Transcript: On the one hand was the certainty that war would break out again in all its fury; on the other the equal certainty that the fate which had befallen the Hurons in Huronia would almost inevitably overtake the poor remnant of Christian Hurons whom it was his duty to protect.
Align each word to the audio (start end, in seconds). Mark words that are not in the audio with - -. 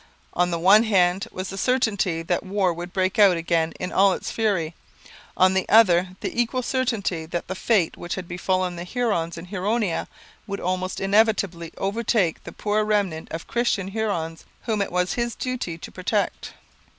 On 0.33 0.49
the 0.49 0.57
one 0.57 0.81
hand 0.85 1.27
was 1.31 1.49
the 1.51 1.59
certainty 1.59 2.23
that 2.23 2.41
war 2.43 2.73
would 2.73 2.91
break 2.91 3.19
out 3.19 3.37
again 3.37 3.71
in 3.79 3.91
all 3.91 4.13
its 4.13 4.31
fury; 4.31 4.73
on 5.37 5.53
the 5.53 5.69
other 5.69 6.15
the 6.21 6.41
equal 6.41 6.63
certainty 6.63 7.27
that 7.27 7.47
the 7.47 7.53
fate 7.53 7.95
which 7.97 8.15
had 8.15 8.27
befallen 8.27 8.77
the 8.77 8.83
Hurons 8.83 9.37
in 9.37 9.45
Huronia 9.45 10.07
would 10.47 10.59
almost 10.59 10.99
inevitably 10.99 11.71
overtake 11.77 12.43
the 12.45 12.51
poor 12.51 12.83
remnant 12.83 13.27
of 13.31 13.45
Christian 13.45 13.89
Hurons 13.89 14.43
whom 14.63 14.81
it 14.81 14.91
was 14.91 15.13
his 15.13 15.35
duty 15.35 15.77
to 15.77 15.91
protect. 15.91 16.53